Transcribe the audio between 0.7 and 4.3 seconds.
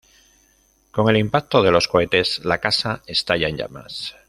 Con el impacto de los cohetes la casa estalla en llamas.